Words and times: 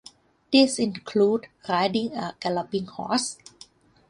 These 0.51 0.79
included 0.79 1.51
riding 1.69 2.13
a 2.15 2.35
galloping 2.39 2.87
horse. 2.87 3.37